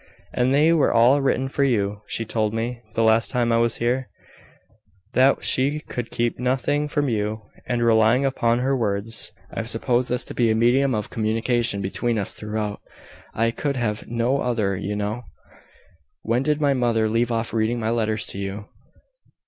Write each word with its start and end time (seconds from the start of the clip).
"And 0.33 0.51
they 0.51 0.73
were 0.73 0.91
all 0.91 1.21
written 1.21 1.47
for 1.47 1.63
you! 1.63 2.01
She 2.07 2.25
told 2.25 2.55
me, 2.55 2.81
the 2.95 3.03
last 3.03 3.29
time 3.29 3.51
I 3.51 3.59
was 3.59 3.75
here, 3.75 4.09
that 5.13 5.43
she 5.45 5.79
could 5.79 6.09
keep 6.09 6.39
nothing 6.39 6.87
from 6.87 7.07
you: 7.07 7.43
and, 7.67 7.83
relying 7.83 8.25
upon 8.25 8.57
her 8.57 8.75
words, 8.75 9.31
I 9.53 9.59
have 9.59 9.69
supposed 9.69 10.09
this 10.09 10.23
to 10.23 10.33
be 10.33 10.49
a 10.49 10.55
medium 10.55 10.95
of 10.95 11.11
communication 11.11 11.81
between 11.83 12.17
us 12.17 12.33
throughout. 12.33 12.81
I 13.35 13.51
could 13.51 13.75
have 13.77 14.07
no 14.07 14.39
other, 14.41 14.75
you 14.75 14.95
know. 14.95 15.21
When 16.23 16.41
did 16.41 16.59
my 16.59 16.73
mother 16.73 17.07
leave 17.07 17.31
off 17.31 17.53
reading 17.53 17.79
my 17.79 17.91
letters 17.91 18.25
to 18.31 18.39
you?" 18.39 18.69